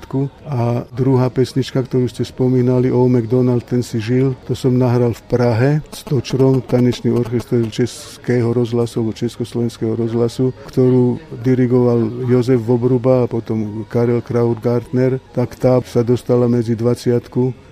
[0.49, 5.21] a druhá pesnička, ktorú ste spomínali, O McDonald, ten si žil, to som nahral v
[5.29, 5.71] Prahe.
[5.93, 13.85] S Točrom, tanečný orchester Českého rozhlasu, alebo Československého rozhlasu, ktorú dirigoval Jozef Vobruba a potom
[13.85, 17.13] Karel Krautgartner, tak tá sa dostala medzi 20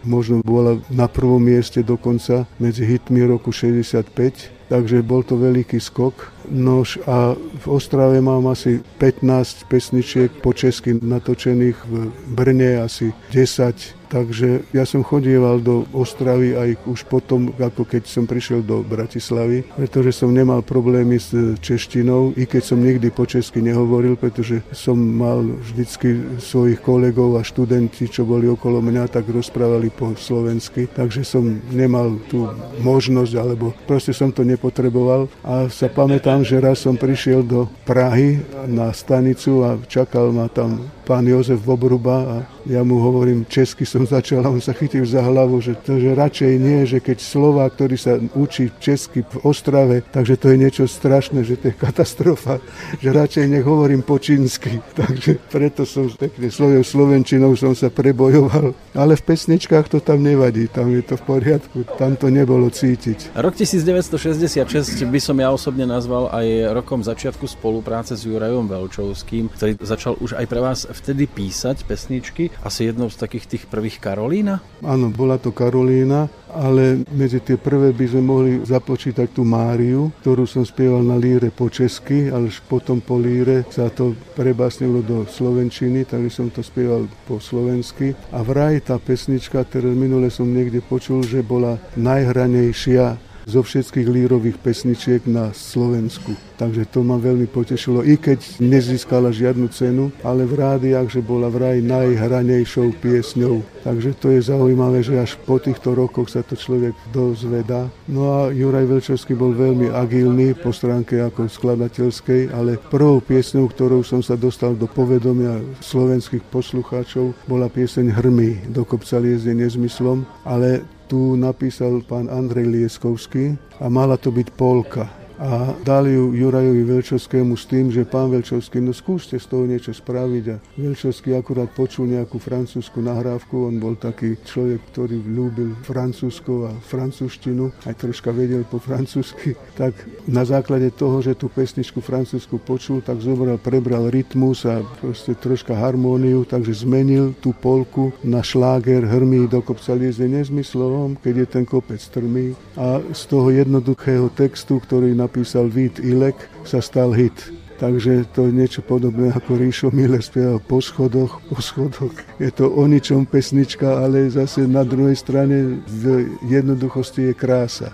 [0.05, 6.31] možno bola na prvom mieste dokonca medzi hitmi roku 65 takže bol to veľký skok.
[6.49, 13.98] Nož a v Ostrave mám asi 15 pesničiek po česky natočených, v Brne asi 10
[14.09, 19.61] Takže ja som chodieval do Ostravy aj už potom, ako keď som prišiel do Bratislavy,
[19.77, 21.29] pretože som nemal problémy s
[21.61, 27.45] češtinou, i keď som nikdy po česky nehovoril, pretože som mal vždycky svojich kolegov a
[27.45, 32.49] študenti, čo boli okolo mňa, tak rozprávali po slovensky, takže som nemal tú
[32.81, 35.29] možnosť, alebo proste som to nepotreboval.
[35.45, 40.81] A sa pamätám, že raz som prišiel do Prahy na stanicu a čakal ma tam
[41.09, 42.35] pán Jozef Vobruba a
[42.69, 46.13] ja mu hovorím, česky som začal a on sa chytil za hlavu, že to, že
[46.13, 50.85] radšej nie, že keď slova, ktorý sa učí česky v Ostrave, takže to je niečo
[50.85, 52.61] strašné, že to je katastrofa,
[53.01, 54.77] že radšej nech hovorím po čínsky.
[54.99, 58.77] Takže preto som pekne svojou slovenčinou som sa prebojoval.
[58.93, 63.33] Ale v pesničkách to tam nevadí, tam je to v poriadku, tam to nebolo cítiť.
[63.33, 69.79] Rok 1966 by som ja osobne nazval aj rokom začiatku spolupráce s Jurajom Velčovským, ktorý
[69.81, 72.51] začal už aj pre vás vtedy písať pesničky.
[72.59, 74.59] Asi jednou z takých tých prvých Karolína?
[74.83, 80.43] Áno, bola to Karolína, ale medzi tie prvé by sme mohli započítať tú Máriu, ktorú
[80.43, 86.03] som spieval na líre po česky, ale potom po líre sa to prebásnilo do slovenčiny,
[86.03, 88.11] takže som to spieval po slovensky.
[88.35, 94.61] A vraj tá pesnička, ktorú minule som niekde počul, že bola najhranejšia zo všetkých lírových
[94.61, 96.37] pesničiek na Slovensku.
[96.59, 101.47] Takže to ma veľmi potešilo, i keď nezískala žiadnu cenu, ale v rádiách, že bola
[101.47, 103.63] vraj najhranejšou piesňou.
[103.87, 107.87] Takže to je zaujímavé, že až po týchto rokoch sa to človek dozvedá.
[108.11, 114.03] No a Juraj Velčovský bol veľmi agilný po stránke ako skladateľskej, ale prvou piesňou, ktorou
[114.03, 120.83] som sa dostal do povedomia slovenských poslucháčov, bola pieseň Hrmy do kopca liezde nezmyslom, ale
[121.09, 127.55] tu napísal pán Andrej Lieskovský a mala to byť polka a dali ju Jurajovi Velčovskému
[127.55, 130.45] s tým, že pán Velčovský, no skúste z toho niečo spraviť.
[130.51, 136.75] A Velčovský akurát počul nejakú francúzsku nahrávku, on bol taký človek, ktorý ľúbil Francúzsko a
[136.75, 139.95] francúzštinu, aj troška vedel po francúzsky, tak
[140.27, 145.71] na základe toho, že tú pesničku francúzsku počul, tak zobral, prebral rytmus a proste troška
[145.71, 151.63] harmóniu, takže zmenil tú polku na šláger hrmí do kopca liezde nezmyslom, keď je ten
[151.63, 157.53] kopec strmý a z toho jednoduchého textu, ktorý na napísal Vít Ilek, sa stal hit.
[157.77, 162.11] Takže to je niečo podobné ako Ríšo Miller spieval po schodoch, po schodoch.
[162.41, 167.89] Je to o ničom pesnička, ale zase na druhej strane v jednoduchosti je krása.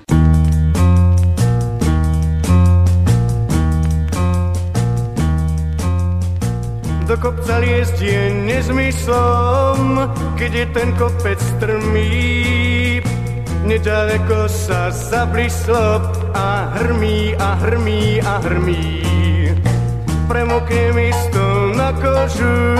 [7.06, 10.08] Do kopca liesť je nezmyslom,
[10.40, 12.55] keď je ten kopec strmý.
[13.66, 15.98] Nedaleko sa zablislo
[16.38, 19.02] a hrmí a hrmí a hrmí.
[20.30, 22.78] Premokne mi stôl na kožu,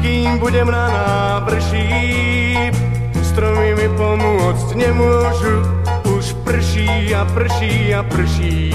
[0.00, 2.72] kým budem na návrší.
[3.20, 5.60] Stromy mi pomôcť nemôžu,
[6.08, 8.72] už prší a prší a prší.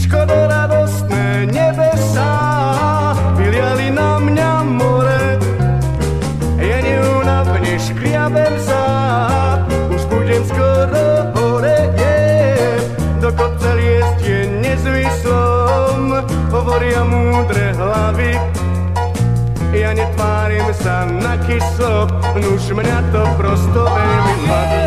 [0.00, 2.32] Škoda radostné nebesá,
[3.36, 5.36] vyliali na mňa more.
[6.64, 8.93] Ja neunavne škriabem zád,
[16.74, 18.34] hovoria múdre hlavy.
[19.78, 24.82] Ja netvárim sa na kyslo, nuž mňa to prosto veľmi baví.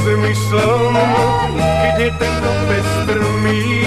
[0.00, 0.96] zmyslom,
[1.60, 3.79] keď je ten kopec strmý.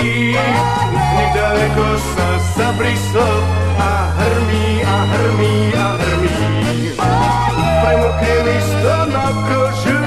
[2.11, 2.27] Sa
[2.59, 3.29] zabrislo
[3.79, 6.37] a hrmí a hrmí a hrmí.
[7.83, 8.57] Premokne mi
[9.07, 9.99] na kožu,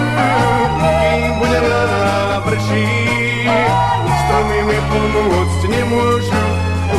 [0.76, 2.88] kým budem na návrší.
[4.26, 6.44] Stromy mi pomôcť nemôžu,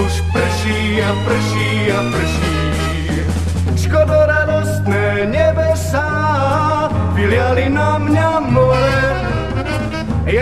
[0.01, 2.55] už prší a prší a prší.
[3.77, 6.09] Škodoradostné nebesá
[7.13, 7.96] vyliali more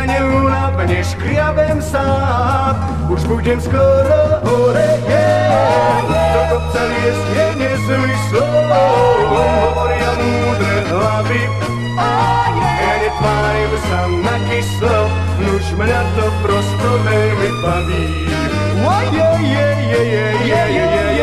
[0.05, 2.77] úplne únavne škriabem sám,
[3.09, 6.05] už budem skoro hore, yeah.
[6.05, 8.69] Toto celé je nezmyslom,
[9.33, 11.41] hovoria múdre hlavy.
[11.97, 15.09] Ja netvárim sa na kyslo,
[15.41, 18.05] nuž mňa to prosto veľmi baví.
[18.85, 21.14] Oh, yeah, yeah, yeah, yeah, yeah, yeah, yeah.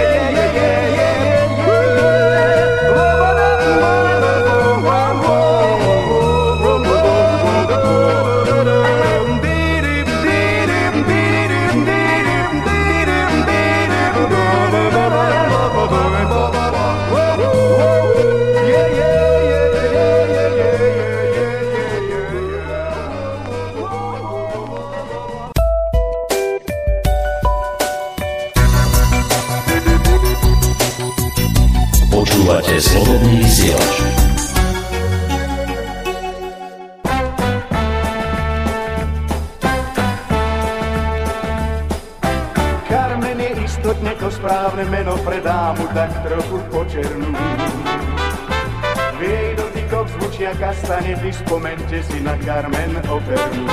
[32.52, 33.96] Počúvate slobodný vysielač.
[42.92, 47.32] Carmen je istotne to správne meno pre dámu, tak trochu počernú.
[49.16, 53.64] V jej dotykoch zvučia kastanety, spomente si na Carmen opernú.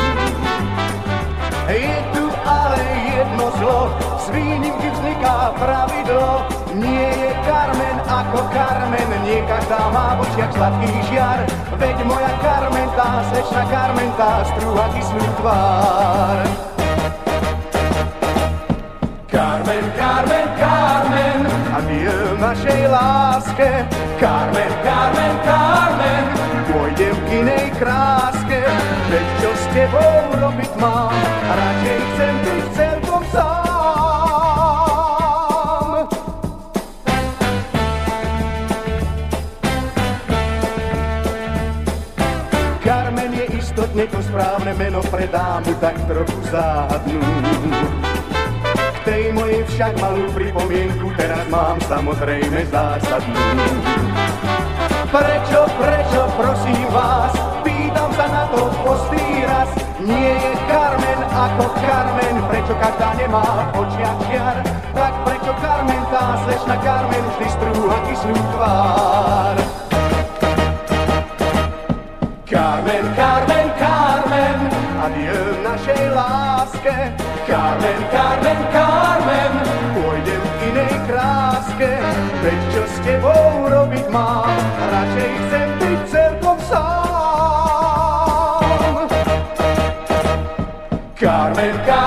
[1.70, 2.82] Je tu ale
[3.14, 6.50] jedno zlo, z výnimky vzniká pravidlo.
[6.74, 11.46] Nie je Carmen ako Carmen, nie každá má v očiach sladký žiar.
[11.78, 16.38] Veď moja Carmen, tá slečna Carmen, tá strúha kyslú tvár.
[19.30, 21.40] Carmen, Carmen, Carmen,
[21.78, 23.70] adieu našej láske.
[24.20, 26.28] Carmen, Carmen, Carmen,
[26.68, 28.60] pôjdem k inej kráske.
[29.08, 31.16] Veď čo s tebou robiť mám,
[31.48, 33.64] radšej chcem byť celkom sám.
[42.84, 47.24] Carmen je istotne to správne meno pre dámu, tak trochu záhadnú.
[49.50, 53.42] Mojej však malú pripomienku teraz mám samozrejme zásadnú.
[55.10, 57.34] Prečo, prečo, prosím vás,
[57.66, 59.74] pýtam sa na to postý raz,
[60.06, 64.22] nie je Carmen ako Carmen, prečo každá nemá v očiach
[64.94, 69.56] tak prečo Carmen, tá slečna Carmen, vždy strúha kyslú tvár.
[72.46, 74.19] Carmen, Carmen, Carmen,
[75.00, 77.16] adieu našej láske.
[77.48, 79.54] Carmen, Carmen, Carmen,
[79.96, 81.92] pôjdem k inej kráske.
[82.44, 84.60] Veď čo s tebou robiť mám,
[84.92, 87.00] radšej chcem byť celkom sám.
[91.16, 91.99] Carmen, Carmen,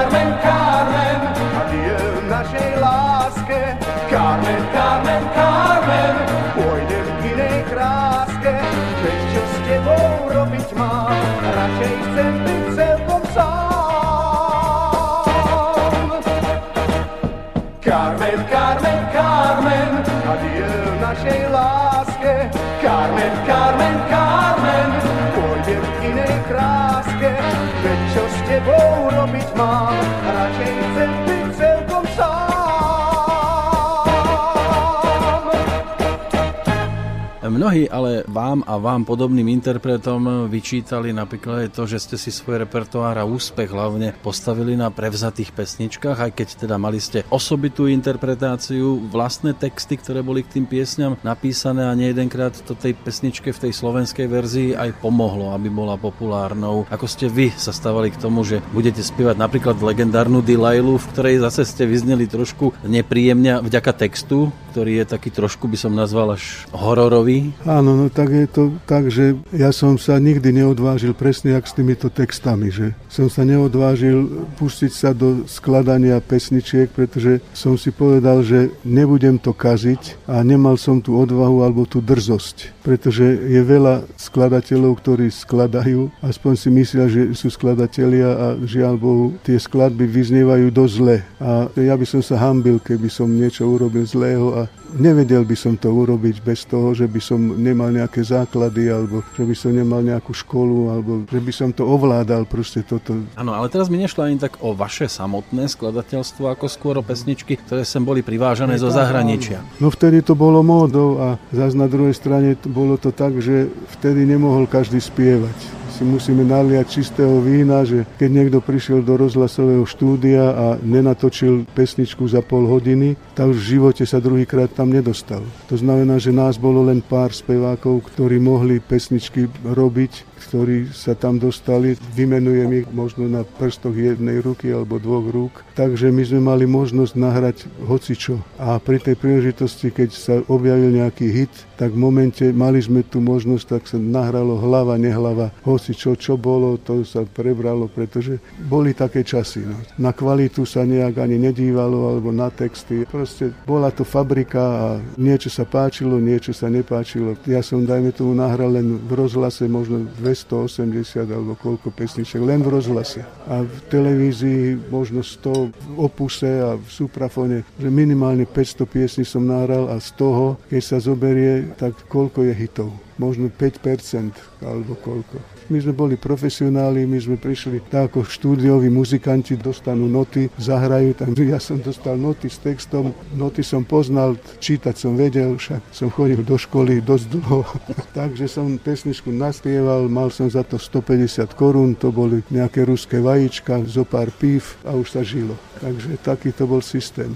[37.62, 42.66] Mnohí ale vám a vám podobným interpretom vyčítali napríklad aj to, že ste si svoj
[42.66, 49.06] repertoár a úspech hlavne postavili na prevzatých pesničkách, aj keď teda mali ste osobitú interpretáciu,
[49.06, 53.62] vlastné texty, ktoré boli k tým piesňam napísané a nie jedenkrát to tej pesničke v
[53.62, 56.90] tej slovenskej verzii aj pomohlo, aby bola populárnou.
[56.90, 61.46] Ako ste vy sa stavali k tomu, že budete spievať napríklad legendárnu Delailu, v ktorej
[61.46, 66.64] zase ste vyzneli trošku nepríjemne vďaka textu, ktorý je taký trošku by som nazval až
[66.72, 67.52] hororový.
[67.68, 71.76] Áno, no tak je to tak, že ja som sa nikdy neodvážil presne jak s
[71.76, 78.40] týmito textami, že som sa neodvážil pustiť sa do skladania pesničiek, pretože som si povedal,
[78.40, 84.08] že nebudem to kaziť a nemal som tú odvahu alebo tú drzosť, pretože je veľa
[84.16, 90.72] skladateľov, ktorí skladajú, aspoň si myslia, že sú skladatelia a žiaľ Bohu, tie skladby vyznievajú
[90.72, 91.16] dosť zle.
[91.36, 94.61] A ja by som sa hambil, keby som niečo urobil zlého a
[94.96, 99.44] nevedel by som to urobiť bez toho, že by som nemal nejaké základy alebo že
[99.44, 103.16] by som nemal nejakú školu alebo že by som to ovládal proste toto.
[103.36, 107.56] Áno, ale teraz mi nešlo ani tak o vaše samotné skladateľstvo, ako skôr o pesničky,
[107.56, 109.64] ktoré sem boli privážané zo zahraničia.
[109.80, 113.72] No vtedy to bolo módou a zase na druhej strane to bolo to tak, že
[113.98, 119.84] vtedy nemohol každý spievať si musíme naliať čistého vína, že keď niekto prišiel do rozhlasového
[119.84, 125.44] štúdia a nenatočil pesničku za pol hodiny, tak v živote sa druhýkrát tam nedostal.
[125.68, 131.40] To znamená, že nás bolo len pár spevákov, ktorí mohli pesničky robiť, ktorí sa tam
[131.40, 131.96] dostali.
[132.12, 135.64] Vymenujem ich možno na prstoch jednej ruky alebo dvoch rúk.
[135.72, 138.36] Takže my sme mali možnosť nahrať hocičo.
[138.60, 143.24] A pri tej príležitosti, keď sa objavil nejaký hit, tak v momente mali sme tu
[143.24, 148.38] možnosť, tak sa nahralo hlava, nehlava, hoci čo, bolo, to sa prebralo, pretože
[148.70, 149.66] boli také časy.
[149.66, 149.74] No.
[149.98, 153.02] Na kvalitu sa nejak ani nedívalo, alebo na texty.
[153.08, 154.86] Proste bola to fabrika a
[155.18, 157.34] niečo sa páčilo, niečo sa nepáčilo.
[157.50, 160.06] Ja som, dajme tomu, nahral len v rozhlase možno
[160.48, 163.22] 280 alebo koľko pesniček, len v rozhlase.
[163.46, 169.44] A v televízii možno 100 v opuse a v suprafone, že minimálne 500 piesní som
[169.44, 172.90] nahral a z toho, keď sa zoberie tak koľko je hitov?
[173.20, 174.32] Možno 5%
[174.64, 175.51] alebo koľko.
[175.72, 181.32] My sme boli profesionáli, my sme prišli tak ako štúdioví muzikanti, dostanú noty, zahrajú, tam
[181.32, 186.44] ja som dostal noty s textom, noty som poznal, čítať som vedel, však som chodil
[186.44, 187.64] do školy dosť dlho,
[188.20, 193.80] takže som pesničku naspieval, mal som za to 150 korún, to boli nejaké ruské vajíčka,
[193.88, 195.56] zo pár pív a už sa žilo.
[195.80, 197.32] Takže taký to bol systém.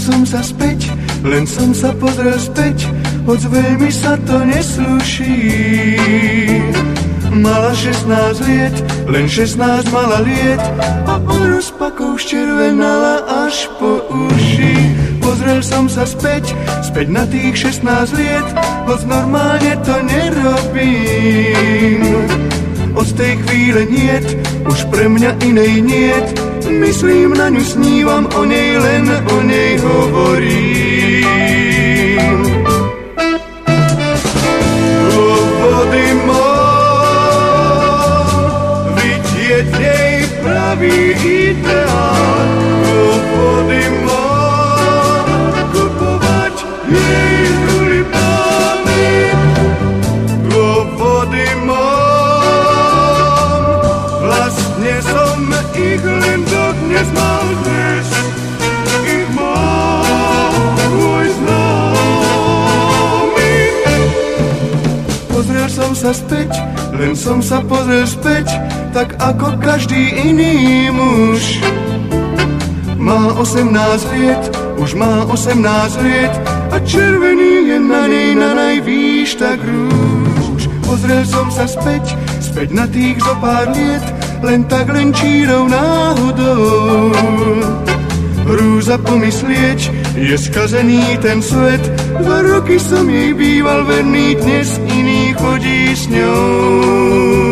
[0.00, 0.88] Som sa späť,
[1.20, 2.88] len som sa pozrel späť,
[3.28, 5.36] hoď veľmi sa to nesluší.
[7.28, 8.72] Mala 16 liet,
[9.06, 9.60] len 16
[9.92, 10.58] mala liet
[11.04, 14.72] a od rozpakov ščervenala až po uši.
[15.20, 18.48] Pozrel som sa späť, späť na tých 16 liet,
[18.88, 22.00] hoď normálne to nerobím.
[22.96, 24.26] Od tej chvíle niet,
[24.64, 31.26] už pre mňa inej niet, Myslím na ňu, snívam o nej, len o nej hovorím.
[35.10, 37.10] O vody mám,
[38.94, 42.48] vidieť nej pravý ideál.
[42.94, 43.66] O
[66.00, 66.48] sa späť,
[66.96, 68.48] len som sa pozrel späť,
[68.96, 71.60] tak ako každý iný muž.
[72.96, 73.68] Má 18
[74.16, 74.48] liet,
[74.80, 75.60] už má 18
[76.00, 76.32] liet
[76.72, 80.72] a červený je na nej na najvýš tak rúž.
[80.88, 84.04] Pozrel som sa späť, späť na tých zo pár liet,
[84.40, 87.12] len tak len čírou náhodou.
[88.48, 91.84] Hrúza pomyslieť, je skazený ten svet,
[92.20, 97.49] dva roky som jej býval verný, dnes iný chodí s ňou.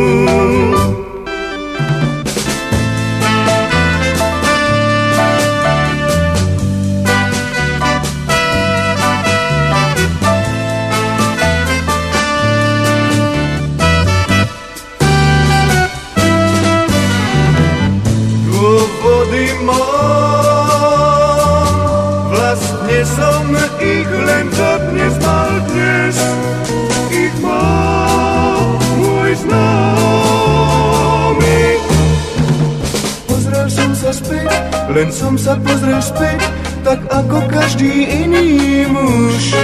[34.99, 36.43] Len som sa pozrel späť,
[36.83, 39.55] tak ako každý iný muž.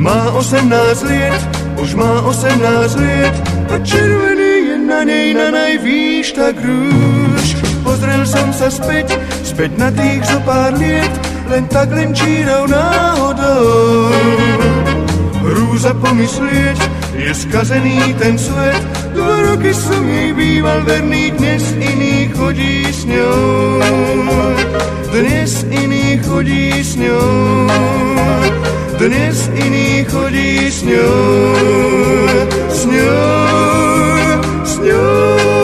[0.00, 0.64] Má 18
[1.12, 1.42] liet,
[1.76, 3.36] už má 18 liet
[3.68, 7.52] a červený je na nej na najvýš tak rúž.
[7.84, 9.12] Pozrel som sa späť,
[9.44, 11.12] späť na tých zo pár liet,
[11.52, 14.08] len tak len čírou náhodou.
[15.44, 16.80] Hrúza pomyslieť,
[17.12, 18.80] je skazený ten svet,
[19.48, 23.80] roky som jej býval verný, dnes iný chodí s ňou.
[25.08, 27.68] Dnes iný chodí s ňou.
[29.00, 31.16] Dnes iný chodí s ňou.
[32.68, 34.36] S ňou,
[34.68, 35.57] s ňou.